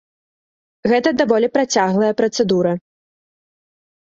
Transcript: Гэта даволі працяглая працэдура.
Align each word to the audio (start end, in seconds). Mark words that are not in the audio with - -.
Гэта 0.91 1.09
даволі 1.19 1.47
працяглая 1.57 2.09
працэдура. 2.23 2.73